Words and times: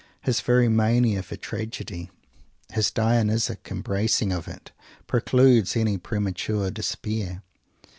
His 0.21 0.41
very 0.41 0.67
mania 0.67 1.21
for 1.21 1.35
tragedy, 1.35 2.09
his 2.71 2.89
Dionysic 2.89 3.67
embracing 3.69 4.31
of 4.31 4.47
it, 4.47 4.71
precludes 5.05 5.77
any 5.77 5.99
premature 5.99 6.71
despair. 6.71 7.43